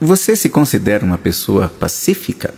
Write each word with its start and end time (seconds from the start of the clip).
Você 0.00 0.36
se 0.36 0.48
considera 0.48 1.04
uma 1.04 1.18
pessoa 1.18 1.68
pacífica? 1.68 2.54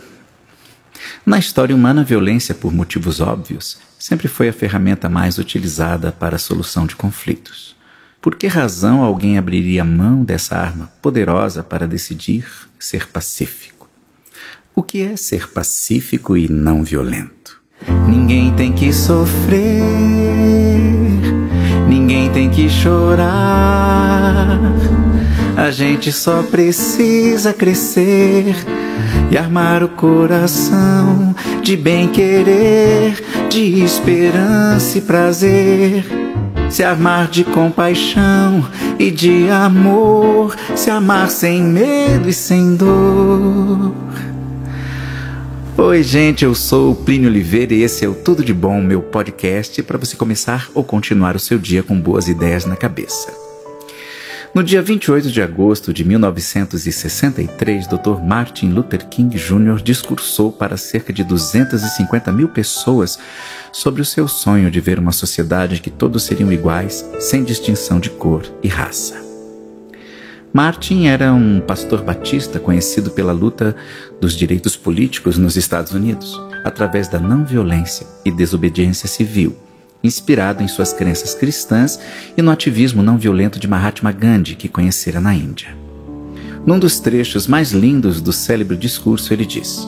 Na 1.24 1.38
história 1.38 1.74
humana, 1.74 2.02
a 2.02 2.04
violência, 2.04 2.54
por 2.54 2.70
motivos 2.70 3.18
óbvios, 3.18 3.78
sempre 3.98 4.28
foi 4.28 4.50
a 4.50 4.52
ferramenta 4.52 5.08
mais 5.08 5.38
utilizada 5.38 6.12
para 6.12 6.36
a 6.36 6.38
solução 6.38 6.86
de 6.86 6.94
conflitos. 6.94 7.74
Por 8.20 8.34
que 8.34 8.46
razão 8.46 9.02
alguém 9.02 9.38
abriria 9.38 9.82
mão 9.82 10.22
dessa 10.22 10.54
arma 10.54 10.92
poderosa 11.00 11.62
para 11.62 11.88
decidir 11.88 12.46
ser 12.78 13.08
pacífico? 13.08 13.88
O 14.74 14.82
que 14.82 15.00
é 15.00 15.16
ser 15.16 15.48
pacífico 15.48 16.36
e 16.36 16.46
não 16.46 16.84
violento? 16.84 17.58
Ninguém 18.06 18.54
tem 18.54 18.70
que 18.70 18.92
sofrer, 18.92 19.80
ninguém 21.88 22.30
tem 22.32 22.50
que 22.50 22.68
chorar. 22.68 23.30
A 25.60 25.70
gente 25.70 26.10
só 26.10 26.42
precisa 26.42 27.52
crescer 27.52 28.56
e 29.30 29.36
armar 29.36 29.84
o 29.84 29.90
coração 29.90 31.36
de 31.62 31.76
bem-querer, 31.76 33.22
de 33.50 33.84
esperança 33.84 34.96
e 34.96 35.00
prazer. 35.02 36.06
Se 36.70 36.82
armar 36.82 37.28
de 37.28 37.44
compaixão 37.44 38.66
e 38.98 39.10
de 39.10 39.50
amor, 39.50 40.56
se 40.74 40.88
amar 40.88 41.28
sem 41.28 41.62
medo 41.62 42.30
e 42.30 42.32
sem 42.32 42.74
dor. 42.74 43.92
Oi, 45.76 46.02
gente, 46.02 46.42
eu 46.42 46.54
sou 46.54 46.92
o 46.92 46.96
Plínio 46.96 47.28
Oliveira 47.28 47.74
e 47.74 47.82
esse 47.82 48.02
é 48.02 48.08
o 48.08 48.14
Tudo 48.14 48.42
de 48.42 48.54
Bom, 48.54 48.80
meu 48.80 49.02
podcast 49.02 49.82
para 49.82 49.98
você 49.98 50.16
começar 50.16 50.70
ou 50.72 50.82
continuar 50.82 51.36
o 51.36 51.38
seu 51.38 51.58
dia 51.58 51.82
com 51.82 52.00
boas 52.00 52.28
ideias 52.28 52.64
na 52.64 52.76
cabeça. 52.76 53.49
No 54.52 54.64
dia 54.64 54.82
28 54.82 55.30
de 55.30 55.40
agosto 55.40 55.92
de 55.94 56.04
1963, 56.04 57.86
Dr. 57.86 58.20
Martin 58.20 58.70
Luther 58.70 59.06
King 59.06 59.38
Jr. 59.38 59.80
discursou 59.80 60.50
para 60.50 60.76
cerca 60.76 61.12
de 61.12 61.22
250 61.22 62.32
mil 62.32 62.48
pessoas 62.48 63.16
sobre 63.72 64.02
o 64.02 64.04
seu 64.04 64.26
sonho 64.26 64.68
de 64.68 64.80
ver 64.80 64.98
uma 64.98 65.12
sociedade 65.12 65.76
em 65.76 65.78
que 65.78 65.88
todos 65.88 66.24
seriam 66.24 66.52
iguais, 66.52 67.08
sem 67.20 67.44
distinção 67.44 68.00
de 68.00 68.10
cor 68.10 68.42
e 68.60 68.66
raça. 68.66 69.24
Martin 70.52 71.06
era 71.06 71.32
um 71.32 71.60
pastor 71.60 72.02
batista 72.02 72.58
conhecido 72.58 73.12
pela 73.12 73.32
luta 73.32 73.76
dos 74.20 74.34
direitos 74.34 74.76
políticos 74.76 75.38
nos 75.38 75.56
Estados 75.56 75.92
Unidos, 75.92 76.36
através 76.64 77.06
da 77.06 77.20
não 77.20 77.44
violência 77.44 78.04
e 78.24 78.32
desobediência 78.32 79.06
civil 79.08 79.56
inspirado 80.02 80.62
em 80.62 80.68
suas 80.68 80.92
crenças 80.92 81.34
cristãs 81.34 81.98
e 82.36 82.42
no 82.42 82.50
ativismo 82.50 83.02
não 83.02 83.18
violento 83.18 83.58
de 83.58 83.68
Mahatma 83.68 84.12
Gandhi, 84.12 84.54
que 84.54 84.68
conhecera 84.68 85.20
na 85.20 85.34
Índia. 85.34 85.76
Num 86.64 86.78
dos 86.78 87.00
trechos 87.00 87.46
mais 87.46 87.72
lindos 87.72 88.20
do 88.20 88.32
célebre 88.32 88.76
discurso, 88.76 89.32
ele 89.32 89.46
diz: 89.46 89.86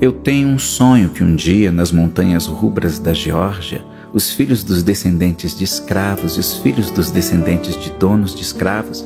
Eu 0.00 0.12
tenho 0.12 0.48
um 0.48 0.58
sonho 0.58 1.10
que 1.10 1.22
um 1.22 1.34
dia, 1.34 1.70
nas 1.70 1.92
montanhas 1.92 2.46
rubras 2.46 2.98
da 2.98 3.12
Geórgia, 3.12 3.84
os 4.12 4.30
filhos 4.30 4.62
dos 4.62 4.82
descendentes 4.82 5.56
de 5.56 5.64
escravos 5.64 6.36
e 6.36 6.40
os 6.40 6.58
filhos 6.58 6.90
dos 6.90 7.10
descendentes 7.10 7.76
de 7.80 7.90
donos 7.90 8.34
de 8.34 8.42
escravos 8.42 9.04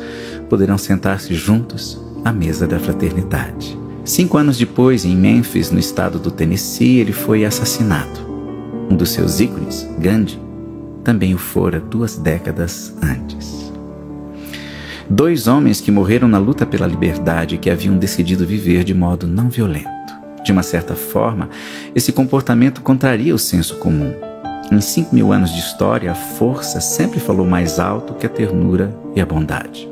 poderão 0.48 0.76
sentar-se 0.76 1.34
juntos 1.34 1.98
à 2.24 2.32
mesa 2.32 2.66
da 2.66 2.78
fraternidade. 2.78 3.78
Cinco 4.04 4.38
anos 4.38 4.56
depois, 4.56 5.04
em 5.04 5.14
Memphis, 5.14 5.70
no 5.70 5.78
estado 5.78 6.18
do 6.18 6.30
Tennessee, 6.30 6.98
ele 6.98 7.12
foi 7.12 7.44
assassinado. 7.44 8.27
Um 8.90 8.96
dos 8.96 9.10
seus 9.10 9.40
ícones, 9.40 9.88
Gandhi, 9.98 10.40
também 11.04 11.34
o 11.34 11.38
fora 11.38 11.78
duas 11.78 12.16
décadas 12.16 12.94
antes. 13.02 13.72
Dois 15.08 15.46
homens 15.46 15.80
que 15.80 15.90
morreram 15.90 16.28
na 16.28 16.38
luta 16.38 16.66
pela 16.66 16.86
liberdade 16.86 17.54
e 17.54 17.58
que 17.58 17.70
haviam 17.70 17.96
decidido 17.96 18.46
viver 18.46 18.84
de 18.84 18.92
modo 18.92 19.26
não 19.26 19.48
violento. 19.48 19.88
De 20.44 20.52
uma 20.52 20.62
certa 20.62 20.94
forma, 20.94 21.48
esse 21.94 22.12
comportamento 22.12 22.80
contraria 22.82 23.34
o 23.34 23.38
senso 23.38 23.76
comum. 23.76 24.12
Em 24.70 24.80
cinco 24.80 25.14
mil 25.14 25.32
anos 25.32 25.50
de 25.50 25.60
história, 25.60 26.12
a 26.12 26.14
força 26.14 26.80
sempre 26.80 27.18
falou 27.18 27.46
mais 27.46 27.78
alto 27.78 28.14
que 28.14 28.26
a 28.26 28.28
ternura 28.28 28.94
e 29.16 29.20
a 29.20 29.26
bondade. 29.26 29.88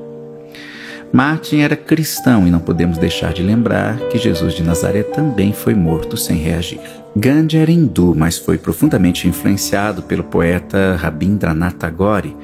Martin 1.13 1.61
era 1.61 1.77
cristão 1.77 2.47
e 2.47 2.51
não 2.51 2.61
podemos 2.61 2.99
deixar 2.99 3.33
de 3.33 3.43
lembrar 3.43 3.97
que 4.09 4.19
Jesus 4.19 4.55
de 4.55 4.63
Nazaré 4.63 5.03
também 5.03 5.53
foi 5.53 5.75
morto 5.75 6.17
sem 6.17 6.37
reagir. 6.37 7.06
Gandhi 7.19 7.57
era 7.57 7.71
hindu, 7.71 8.15
mas 8.15 8.37
foi 8.37 8.59
profundamente 8.59 9.27
influenciado 9.27 10.03
pelo 10.03 10.23
poeta 10.23 10.97
Rabindranath 10.97 11.79
Tagore, 11.79 12.37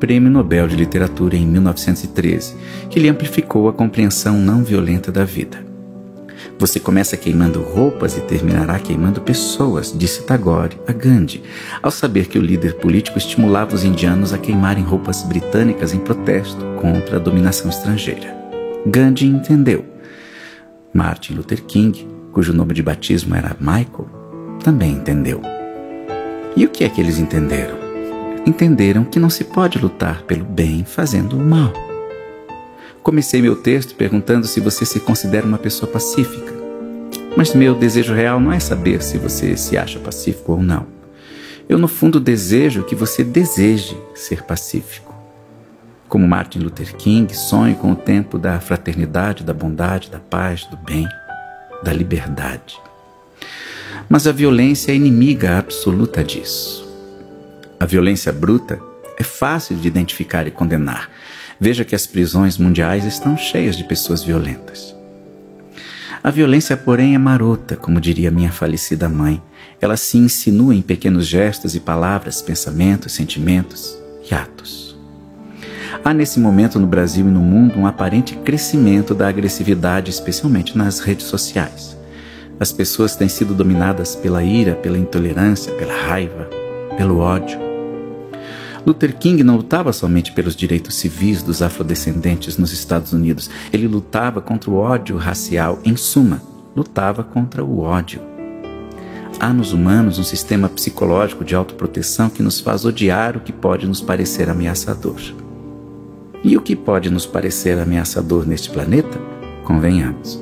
Prêmio 0.00 0.30
Nobel 0.30 0.66
de 0.66 0.74
Literatura 0.74 1.36
em 1.36 1.46
1913, 1.46 2.54
que 2.88 2.98
lhe 2.98 3.10
amplificou 3.10 3.68
a 3.68 3.74
compreensão 3.74 4.38
não 4.38 4.64
violenta 4.64 5.12
da 5.12 5.22
vida. 5.22 5.62
Você 6.58 6.80
começa 6.80 7.14
queimando 7.14 7.60
roupas 7.60 8.16
e 8.16 8.22
terminará 8.22 8.78
queimando 8.78 9.20
pessoas, 9.20 9.94
disse 9.94 10.22
Tagore 10.22 10.80
a 10.88 10.92
Gandhi, 10.92 11.42
ao 11.82 11.90
saber 11.90 12.26
que 12.26 12.38
o 12.38 12.42
líder 12.42 12.76
político 12.76 13.18
estimulava 13.18 13.74
os 13.74 13.84
indianos 13.84 14.32
a 14.32 14.38
queimarem 14.38 14.82
roupas 14.82 15.22
britânicas 15.24 15.92
em 15.92 15.98
protesto 15.98 16.64
contra 16.80 17.16
a 17.16 17.20
dominação 17.20 17.68
estrangeira. 17.68 18.34
Gandhi 18.86 19.26
entendeu. 19.26 19.84
Martin 20.94 21.34
Luther 21.34 21.62
King, 21.62 22.15
cujo 22.36 22.52
nome 22.52 22.74
de 22.74 22.82
batismo 22.82 23.34
era 23.34 23.56
Michael, 23.58 24.06
também 24.62 24.92
entendeu. 24.92 25.40
E 26.54 26.66
o 26.66 26.68
que 26.68 26.84
é 26.84 26.88
que 26.90 27.00
eles 27.00 27.18
entenderam? 27.18 27.78
Entenderam 28.44 29.06
que 29.06 29.18
não 29.18 29.30
se 29.30 29.42
pode 29.42 29.78
lutar 29.78 30.20
pelo 30.24 30.44
bem 30.44 30.84
fazendo 30.84 31.38
o 31.38 31.42
mal. 31.42 31.72
Comecei 33.02 33.40
meu 33.40 33.56
texto 33.56 33.94
perguntando 33.94 34.46
se 34.46 34.60
você 34.60 34.84
se 34.84 35.00
considera 35.00 35.46
uma 35.46 35.56
pessoa 35.56 35.90
pacífica. 35.90 36.52
Mas 37.34 37.54
meu 37.54 37.74
desejo 37.74 38.12
real 38.12 38.38
não 38.38 38.52
é 38.52 38.60
saber 38.60 39.02
se 39.02 39.16
você 39.16 39.56
se 39.56 39.78
acha 39.78 39.98
pacífico 39.98 40.52
ou 40.52 40.62
não. 40.62 40.86
Eu, 41.66 41.78
no 41.78 41.88
fundo, 41.88 42.20
desejo 42.20 42.84
que 42.84 42.94
você 42.94 43.24
deseje 43.24 43.96
ser 44.14 44.42
pacífico. 44.42 45.14
Como 46.06 46.28
Martin 46.28 46.58
Luther 46.58 46.94
King, 46.96 47.34
sonhe 47.34 47.74
com 47.74 47.92
o 47.92 47.96
tempo 47.96 48.38
da 48.38 48.60
fraternidade, 48.60 49.42
da 49.42 49.54
bondade, 49.54 50.10
da 50.10 50.18
paz, 50.18 50.66
do 50.66 50.76
bem, 50.76 51.08
da 51.82 51.92
liberdade. 51.92 52.78
Mas 54.08 54.26
a 54.26 54.32
violência 54.32 54.92
é 54.92 54.94
inimiga 54.94 55.58
absoluta 55.58 56.22
disso. 56.22 56.86
A 57.78 57.86
violência 57.86 58.32
bruta 58.32 58.80
é 59.18 59.22
fácil 59.22 59.76
de 59.76 59.88
identificar 59.88 60.46
e 60.46 60.50
condenar, 60.50 61.10
Veja 61.58 61.84
que 61.84 61.94
as 61.94 62.06
prisões 62.06 62.58
mundiais 62.58 63.04
estão 63.04 63.36
cheias 63.36 63.76
de 63.76 63.84
pessoas 63.84 64.22
violentas. 64.22 64.94
A 66.22 66.30
violência, 66.30 66.76
porém, 66.76 67.14
é 67.14 67.18
marota, 67.18 67.76
como 67.76 68.00
diria 68.00 68.30
minha 68.30 68.52
falecida 68.52 69.08
mãe. 69.08 69.40
Ela 69.80 69.96
se 69.96 70.18
insinua 70.18 70.74
em 70.74 70.82
pequenos 70.82 71.26
gestos 71.26 71.74
e 71.74 71.80
palavras, 71.80 72.42
pensamentos, 72.42 73.12
sentimentos 73.12 73.96
e 74.28 74.34
atos. 74.34 74.95
Há 76.04 76.14
nesse 76.14 76.38
momento 76.38 76.78
no 76.78 76.86
Brasil 76.86 77.26
e 77.26 77.30
no 77.30 77.40
mundo 77.40 77.78
um 77.78 77.86
aparente 77.86 78.36
crescimento 78.36 79.14
da 79.14 79.28
agressividade, 79.28 80.10
especialmente 80.10 80.76
nas 80.76 81.00
redes 81.00 81.26
sociais. 81.26 81.96
As 82.58 82.72
pessoas 82.72 83.16
têm 83.16 83.28
sido 83.28 83.54
dominadas 83.54 84.16
pela 84.16 84.42
ira, 84.42 84.74
pela 84.74 84.96
intolerância, 84.96 85.72
pela 85.74 85.94
raiva, 85.94 86.48
pelo 86.96 87.18
ódio. 87.18 87.58
Luther 88.86 89.16
King 89.16 89.42
não 89.42 89.56
lutava 89.56 89.92
somente 89.92 90.30
pelos 90.32 90.54
direitos 90.54 90.94
civis 90.94 91.42
dos 91.42 91.60
afrodescendentes 91.60 92.56
nos 92.56 92.72
Estados 92.72 93.12
Unidos, 93.12 93.50
ele 93.72 93.88
lutava 93.88 94.40
contra 94.40 94.70
o 94.70 94.76
ódio 94.76 95.16
racial, 95.16 95.80
em 95.84 95.96
suma, 95.96 96.40
lutava 96.74 97.24
contra 97.24 97.64
o 97.64 97.80
ódio. 97.80 98.20
Há 99.40 99.52
nos 99.52 99.72
humanos 99.72 100.18
um 100.18 100.24
sistema 100.24 100.68
psicológico 100.68 101.44
de 101.44 101.54
autoproteção 101.54 102.30
que 102.30 102.42
nos 102.42 102.60
faz 102.60 102.84
odiar 102.84 103.36
o 103.36 103.40
que 103.40 103.52
pode 103.52 103.86
nos 103.86 104.00
parecer 104.00 104.48
ameaçador. 104.48 105.20
E 106.46 106.56
o 106.56 106.60
que 106.60 106.76
pode 106.76 107.10
nos 107.10 107.26
parecer 107.26 107.76
ameaçador 107.76 108.46
neste 108.46 108.70
planeta? 108.70 109.18
Convenhamos, 109.64 110.40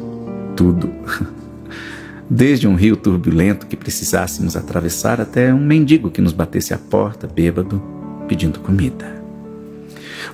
tudo. 0.54 0.90
Desde 2.28 2.68
um 2.68 2.74
rio 2.74 2.94
turbulento 2.94 3.66
que 3.66 3.74
precisássemos 3.74 4.54
atravessar 4.54 5.18
até 5.18 5.52
um 5.54 5.64
mendigo 5.64 6.10
que 6.10 6.20
nos 6.20 6.34
batesse 6.34 6.74
à 6.74 6.78
porta, 6.78 7.26
bêbado, 7.26 7.82
pedindo 8.28 8.60
comida. 8.60 9.24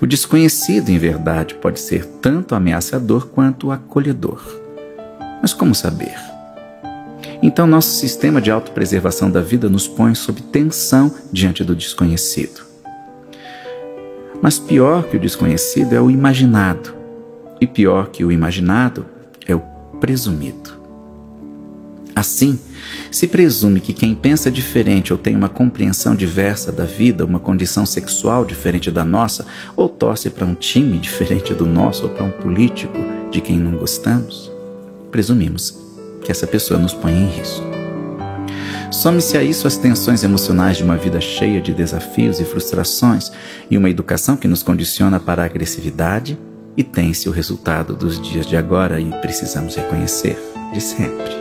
O 0.00 0.06
desconhecido, 0.06 0.88
em 0.88 0.98
verdade, 0.98 1.54
pode 1.54 1.78
ser 1.78 2.04
tanto 2.04 2.56
ameaçador 2.56 3.28
quanto 3.28 3.70
acolhedor. 3.70 4.42
Mas 5.40 5.52
como 5.54 5.72
saber? 5.72 6.16
Então, 7.40 7.64
nosso 7.64 7.96
sistema 7.96 8.40
de 8.40 8.50
autopreservação 8.50 9.30
da 9.30 9.40
vida 9.40 9.68
nos 9.68 9.86
põe 9.86 10.16
sob 10.16 10.42
tensão 10.42 11.14
diante 11.32 11.62
do 11.62 11.76
desconhecido. 11.76 12.69
Mas 14.42 14.58
pior 14.58 15.04
que 15.04 15.16
o 15.16 15.20
desconhecido 15.20 15.92
é 15.94 16.00
o 16.00 16.10
imaginado, 16.10 16.94
e 17.60 17.66
pior 17.66 18.08
que 18.08 18.24
o 18.24 18.32
imaginado 18.32 19.04
é 19.46 19.54
o 19.54 19.60
presumido. 20.00 20.80
Assim, 22.14 22.58
se 23.10 23.26
presume 23.26 23.80
que 23.80 23.92
quem 23.92 24.14
pensa 24.14 24.50
diferente 24.50 25.12
ou 25.12 25.18
tem 25.18 25.36
uma 25.36 25.48
compreensão 25.48 26.14
diversa 26.14 26.72
da 26.72 26.84
vida, 26.84 27.24
uma 27.24 27.38
condição 27.38 27.86
sexual 27.86 28.44
diferente 28.44 28.90
da 28.90 29.04
nossa, 29.04 29.46
ou 29.76 29.88
torce 29.88 30.28
para 30.28 30.46
um 30.46 30.54
time 30.54 30.98
diferente 30.98 31.54
do 31.54 31.66
nosso 31.66 32.04
ou 32.04 32.10
para 32.10 32.24
um 32.24 32.30
político 32.30 32.98
de 33.30 33.40
quem 33.40 33.58
não 33.58 33.72
gostamos, 33.72 34.50
presumimos 35.10 35.78
que 36.22 36.30
essa 36.30 36.46
pessoa 36.46 36.78
nos 36.78 36.92
põe 36.92 37.12
em 37.12 37.26
risco. 37.26 37.69
Some-se 38.90 39.38
a 39.38 39.42
isso 39.42 39.68
as 39.68 39.76
tensões 39.76 40.24
emocionais 40.24 40.76
de 40.76 40.82
uma 40.82 40.96
vida 40.96 41.20
cheia 41.20 41.60
de 41.60 41.72
desafios 41.72 42.40
e 42.40 42.44
frustrações 42.44 43.30
e 43.70 43.78
uma 43.78 43.88
educação 43.88 44.36
que 44.36 44.48
nos 44.48 44.64
condiciona 44.64 45.20
para 45.20 45.42
a 45.42 45.46
agressividade, 45.46 46.38
e 46.76 46.82
tem-se 46.82 47.28
o 47.28 47.32
resultado 47.32 47.94
dos 47.94 48.20
dias 48.20 48.46
de 48.46 48.56
agora 48.56 49.00
e 49.00 49.10
precisamos 49.20 49.76
reconhecer 49.76 50.38
de 50.72 50.80
sempre. 50.80 51.40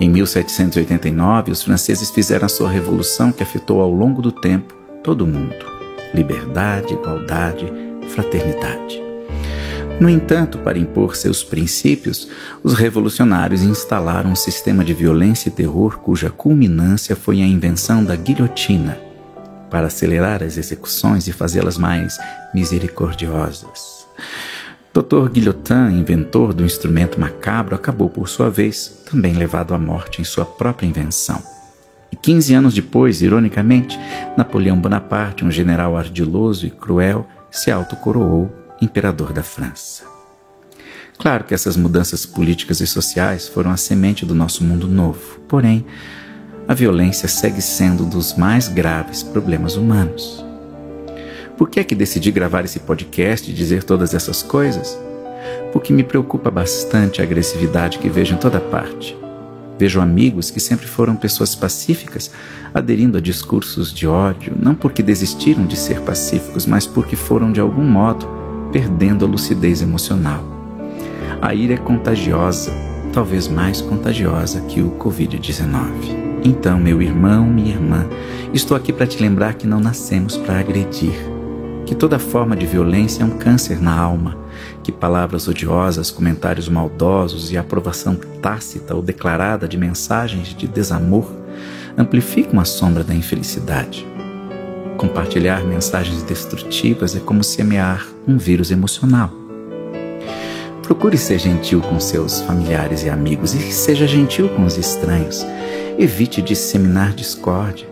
Em 0.00 0.08
1789, 0.08 1.52
os 1.52 1.62
franceses 1.62 2.10
fizeram 2.10 2.46
a 2.46 2.48
sua 2.48 2.70
revolução 2.70 3.30
que 3.30 3.42
afetou 3.42 3.80
ao 3.80 3.90
longo 3.90 4.20
do 4.20 4.32
tempo 4.32 4.74
todo 5.04 5.22
o 5.22 5.26
mundo: 5.26 5.64
liberdade, 6.14 6.94
igualdade, 6.94 7.72
fraternidade. 8.08 9.11
No 10.00 10.08
entanto, 10.08 10.58
para 10.58 10.78
impor 10.78 11.14
seus 11.14 11.44
princípios, 11.44 12.28
os 12.62 12.74
revolucionários 12.74 13.62
instalaram 13.62 14.30
um 14.30 14.36
sistema 14.36 14.84
de 14.84 14.92
violência 14.92 15.48
e 15.48 15.52
terror 15.52 15.98
cuja 15.98 16.30
culminância 16.30 17.14
foi 17.14 17.40
a 17.40 17.46
invenção 17.46 18.04
da 18.04 18.16
guilhotina, 18.16 18.98
para 19.70 19.86
acelerar 19.86 20.42
as 20.42 20.56
execuções 20.56 21.28
e 21.28 21.32
fazê-las 21.32 21.78
mais 21.78 22.18
misericordiosas. 22.52 24.06
Dr. 24.92 25.30
Guillotin, 25.30 25.98
inventor 25.98 26.52
do 26.52 26.64
instrumento 26.64 27.18
macabro, 27.18 27.74
acabou, 27.74 28.10
por 28.10 28.28
sua 28.28 28.50
vez, 28.50 29.02
também 29.10 29.32
levado 29.32 29.72
à 29.72 29.78
morte 29.78 30.20
em 30.20 30.24
sua 30.24 30.44
própria 30.44 30.86
invenção. 30.86 31.42
E 32.10 32.16
15 32.16 32.54
anos 32.54 32.74
depois, 32.74 33.22
ironicamente, 33.22 33.98
Napoleão 34.36 34.78
Bonaparte, 34.78 35.46
um 35.46 35.50
general 35.50 35.96
ardiloso 35.96 36.66
e 36.66 36.70
cruel, 36.70 37.26
se 37.50 37.70
autocoroou 37.70 38.61
imperador 38.82 39.32
da 39.32 39.42
França. 39.42 40.04
Claro 41.18 41.44
que 41.44 41.54
essas 41.54 41.76
mudanças 41.76 42.26
políticas 42.26 42.80
e 42.80 42.86
sociais 42.86 43.46
foram 43.46 43.70
a 43.70 43.76
semente 43.76 44.26
do 44.26 44.34
nosso 44.34 44.64
mundo 44.64 44.88
novo, 44.88 45.38
porém, 45.46 45.86
a 46.66 46.74
violência 46.74 47.28
segue 47.28 47.62
sendo 47.62 48.04
um 48.04 48.08
dos 48.08 48.34
mais 48.34 48.66
graves 48.68 49.22
problemas 49.22 49.76
humanos. 49.76 50.44
Por 51.56 51.68
que 51.68 51.78
é 51.78 51.84
que 51.84 51.94
decidi 51.94 52.32
gravar 52.32 52.64
esse 52.64 52.80
podcast 52.80 53.48
e 53.48 53.54
dizer 53.54 53.84
todas 53.84 54.14
essas 54.14 54.42
coisas? 54.42 54.98
Porque 55.72 55.92
me 55.92 56.02
preocupa 56.02 56.50
bastante 56.50 57.20
a 57.20 57.24
agressividade 57.24 57.98
que 57.98 58.08
vejo 58.08 58.34
em 58.34 58.38
toda 58.38 58.60
parte. 58.60 59.16
Vejo 59.78 60.00
amigos 60.00 60.50
que 60.50 60.60
sempre 60.60 60.86
foram 60.86 61.14
pessoas 61.14 61.54
pacíficas 61.54 62.30
aderindo 62.74 63.18
a 63.18 63.20
discursos 63.20 63.92
de 63.92 64.06
ódio, 64.06 64.54
não 64.60 64.74
porque 64.74 65.02
desistiram 65.02 65.66
de 65.66 65.76
ser 65.76 66.00
pacíficos, 66.00 66.66
mas 66.66 66.86
porque 66.86 67.16
foram 67.16 67.52
de 67.52 67.60
algum 67.60 67.84
modo 67.84 68.41
perdendo 68.72 69.24
a 69.24 69.28
lucidez 69.28 69.82
emocional. 69.82 70.42
A 71.40 71.54
ira 71.54 71.74
é 71.74 71.76
contagiosa, 71.76 72.72
talvez 73.12 73.46
mais 73.46 73.80
contagiosa 73.80 74.60
que 74.62 74.80
o 74.80 74.92
Covid-19. 74.92 76.42
Então, 76.44 76.80
meu 76.80 77.00
irmão, 77.00 77.46
minha 77.46 77.74
irmã, 77.74 78.06
estou 78.52 78.76
aqui 78.76 78.92
para 78.92 79.06
te 79.06 79.22
lembrar 79.22 79.54
que 79.54 79.66
não 79.66 79.78
nascemos 79.78 80.36
para 80.36 80.58
agredir, 80.58 81.14
que 81.86 81.94
toda 81.94 82.18
forma 82.18 82.56
de 82.56 82.66
violência 82.66 83.22
é 83.22 83.26
um 83.26 83.38
câncer 83.38 83.80
na 83.80 83.96
alma, 83.96 84.36
que 84.82 84.90
palavras 84.90 85.46
odiosas, 85.46 86.10
comentários 86.10 86.68
maldosos 86.68 87.52
e 87.52 87.56
aprovação 87.56 88.16
tácita 88.40 88.94
ou 88.94 89.02
declarada 89.02 89.68
de 89.68 89.76
mensagens 89.76 90.48
de 90.48 90.66
desamor 90.66 91.30
amplificam 91.96 92.58
a 92.58 92.64
sombra 92.64 93.04
da 93.04 93.14
infelicidade. 93.14 94.06
Compartilhar 94.96 95.64
mensagens 95.64 96.22
destrutivas 96.22 97.16
é 97.16 97.20
como 97.20 97.42
semear 97.42 98.06
um 98.26 98.38
vírus 98.38 98.70
emocional. 98.70 99.30
Procure 100.82 101.16
ser 101.16 101.38
gentil 101.38 101.80
com 101.80 101.98
seus 101.98 102.40
familiares 102.42 103.02
e 103.02 103.08
amigos 103.08 103.54
e 103.54 103.72
seja 103.72 104.06
gentil 104.06 104.48
com 104.50 104.64
os 104.64 104.76
estranhos. 104.76 105.44
Evite 105.98 106.42
disseminar 106.42 107.14
discórdia. 107.14 107.88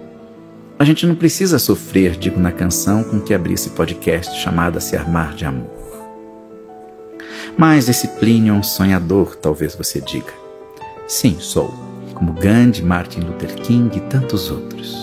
A 0.79 0.85
gente 0.85 1.07
não 1.07 1.15
precisa 1.15 1.59
sofrer, 1.59 2.17
digo 2.17 2.41
na 2.41 2.53
canção 2.53 3.05
com 3.05 3.21
que 3.21 3.35
abri 3.35 3.55
esse 3.55 3.71
podcast 3.71 4.39
chamada 4.41 4.81
Se 4.81 4.97
Armar 4.97 5.35
de 5.35 5.45
Amor. 5.45 5.71
Mas 7.57 7.89
esse 7.89 8.09
Plínio 8.09 8.55
é 8.55 8.57
um 8.57 8.63
sonhador, 8.63 9.37
talvez 9.37 9.75
você 9.75 10.01
diga. 10.01 10.33
Sim, 11.07 11.37
sou, 11.39 11.75
como 12.15 12.33
Gandhi, 12.33 12.83
Martin 12.83 13.21
Luther 13.21 13.55
King 13.57 13.97
e 13.97 14.01
tantos 14.01 14.51
outros. 14.51 15.00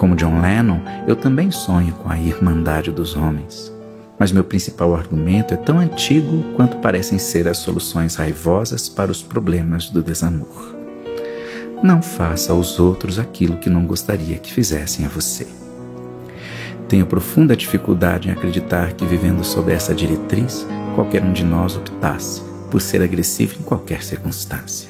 Como 0.00 0.16
John 0.16 0.40
Lennon, 0.40 0.80
eu 1.06 1.14
também 1.14 1.50
sonho 1.50 1.92
com 1.92 2.08
a 2.08 2.18
irmandade 2.18 2.90
dos 2.90 3.14
homens. 3.14 3.70
Mas 4.18 4.32
meu 4.32 4.42
principal 4.42 4.94
argumento 4.94 5.52
é 5.52 5.58
tão 5.58 5.78
antigo 5.78 6.42
quanto 6.56 6.78
parecem 6.78 7.18
ser 7.18 7.46
as 7.46 7.58
soluções 7.58 8.14
raivosas 8.14 8.88
para 8.88 9.10
os 9.10 9.22
problemas 9.22 9.90
do 9.90 10.02
desamor. 10.02 10.74
Não 11.82 12.00
faça 12.00 12.50
aos 12.50 12.80
outros 12.80 13.18
aquilo 13.18 13.58
que 13.58 13.68
não 13.68 13.84
gostaria 13.84 14.38
que 14.38 14.50
fizessem 14.50 15.04
a 15.04 15.08
você. 15.10 15.46
Tenho 16.88 17.04
profunda 17.04 17.54
dificuldade 17.54 18.28
em 18.28 18.32
acreditar 18.32 18.94
que, 18.94 19.04
vivendo 19.04 19.44
sob 19.44 19.70
essa 19.70 19.94
diretriz, 19.94 20.66
qualquer 20.94 21.22
um 21.22 21.34
de 21.34 21.44
nós 21.44 21.76
optasse 21.76 22.40
por 22.70 22.80
ser 22.80 23.02
agressivo 23.02 23.56
em 23.60 23.62
qualquer 23.62 24.02
circunstância. 24.02 24.88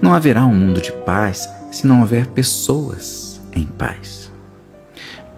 Não 0.00 0.14
haverá 0.14 0.46
um 0.46 0.54
mundo 0.54 0.80
de 0.80 0.92
paz 0.92 1.48
se 1.72 1.84
não 1.84 2.02
houver 2.02 2.28
pessoas 2.28 3.25
em 3.58 3.66
paz. 3.66 4.32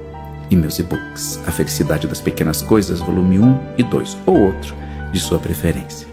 e 0.51 0.55
meus 0.55 0.77
e-books, 0.77 1.41
A 1.47 1.51
Felicidade 1.51 2.05
das 2.05 2.21
Pequenas 2.21 2.61
Coisas, 2.61 2.99
volume 2.99 3.39
1 3.39 3.59
e 3.79 3.83
2, 3.83 4.15
ou 4.27 4.39
outro, 4.39 4.75
de 5.11 5.19
sua 5.19 5.39
preferência. 5.39 6.07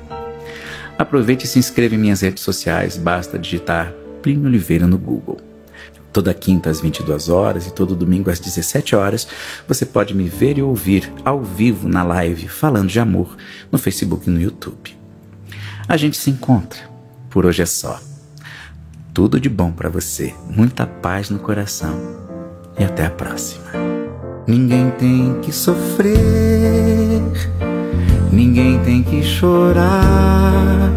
Aproveite 0.98 1.44
e 1.44 1.48
se 1.48 1.58
inscreva 1.58 1.94
em 1.94 1.98
minhas 1.98 2.22
redes 2.22 2.42
sociais, 2.42 2.96
basta 2.96 3.38
digitar 3.38 3.92
Plínio 4.22 4.46
Oliveira 4.46 4.86
no 4.86 4.96
Google. 4.96 5.36
Toda 6.14 6.33
quinta 6.33 6.71
às 6.71 6.80
22 6.80 7.28
horas 7.28 7.66
e 7.66 7.73
todo 7.73 7.97
domingo 7.97 8.30
às 8.30 8.38
17 8.38 8.94
horas, 8.94 9.26
você 9.66 9.85
pode 9.85 10.14
me 10.14 10.28
ver 10.28 10.56
e 10.56 10.62
ouvir 10.62 11.12
ao 11.25 11.42
vivo 11.42 11.88
na 11.88 12.04
live 12.04 12.47
Falando 12.47 12.88
de 12.88 13.00
Amor 13.00 13.37
no 13.73 13.78
Facebook 13.78 14.30
e 14.30 14.33
no 14.33 14.40
YouTube. 14.40 14.97
A 15.88 15.97
gente 15.97 16.16
se 16.16 16.30
encontra. 16.30 16.78
Por 17.28 17.44
hoje 17.44 17.62
é 17.62 17.66
só. 17.66 18.00
Tudo 19.12 19.40
de 19.40 19.49
bom 19.49 19.73
para 19.73 19.88
você, 19.88 20.33
muita 20.49 20.87
paz 20.87 21.30
no 21.30 21.40
coração 21.40 22.00
e 22.78 22.85
até 22.85 23.06
a 23.06 23.11
próxima. 23.11 23.73
Ninguém 24.47 24.92
tem 24.92 25.40
que 25.40 25.50
sofrer, 25.50 26.14
ninguém 28.30 28.78
tem 28.85 29.02
que 29.02 29.21
chorar. 29.21 30.92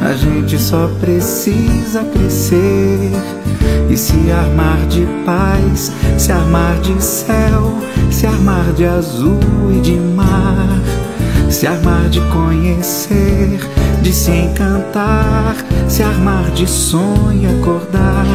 A 0.00 0.14
gente 0.14 0.58
só 0.58 0.88
precisa 0.98 2.02
crescer 2.04 3.41
e 3.90 3.96
se 3.96 4.30
armar 4.30 4.78
de 4.88 5.06
paz, 5.24 5.92
se 6.18 6.32
armar 6.32 6.78
de 6.80 7.02
céu, 7.02 7.78
se 8.10 8.26
armar 8.26 8.72
de 8.72 8.84
azul 8.84 9.40
e 9.70 9.80
de 9.80 9.96
mar, 9.96 10.80
se 11.50 11.66
armar 11.66 12.08
de 12.08 12.20
conhecer, 12.32 13.60
de 14.02 14.12
se 14.12 14.30
encantar, 14.30 15.56
se 15.88 16.02
armar 16.02 16.50
de 16.50 16.66
sonho 16.66 17.42
e 17.42 17.60
acordar. 17.60 18.26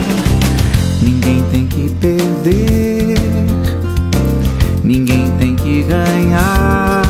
Ninguém 1.01 1.44
tem 1.51 1.68
que 1.68 1.89
perder, 1.89 3.18
ninguém 4.84 5.32
tem 5.39 5.56
que 5.56 5.84
ganhar. 5.84 7.01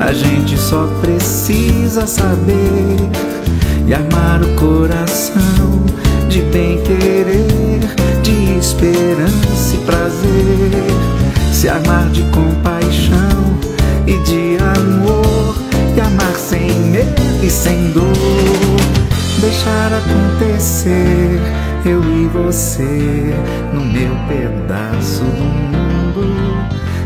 A 0.00 0.12
gente 0.12 0.58
só 0.58 0.86
precisa 1.00 2.06
saber 2.06 2.96
e 3.86 3.94
armar 3.94 4.42
o 4.42 4.54
coração 4.56 5.84
de 6.28 6.42
bem 6.52 6.80
querer, 6.82 7.80
de 8.22 8.58
esperança 8.58 9.74
e 9.74 9.78
prazer, 9.84 11.52
se 11.52 11.68
amar 11.68 12.08
de 12.10 12.22
compaixão 12.30 13.58
e 14.06 14.16
de 14.18 14.56
amor, 14.58 15.54
e 15.96 16.00
amar 16.00 16.34
sem 16.34 16.70
medo 16.90 17.22
e 17.42 17.50
sem 17.50 17.90
dor, 17.92 18.04
deixar 19.40 19.92
acontecer 19.92 21.40
eu 21.86 22.02
e 22.02 22.26
você 22.28 23.34
no 23.74 23.84
meu 23.84 24.14
pedaço 24.26 25.22
do 25.22 25.44
mundo. 25.44 25.84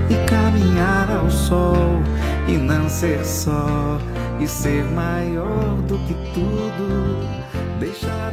E 0.08 0.14
caminhar 0.26 1.10
ao 1.10 1.30
sol 1.30 2.00
e 2.46 2.52
não 2.52 2.88
ser 2.88 3.24
só 3.24 3.98
e 4.38 4.46
ser 4.46 4.84
maior 4.84 5.76
do 5.88 5.98
que 6.06 6.14
tudo. 6.32 7.26
Deixar 7.80 8.32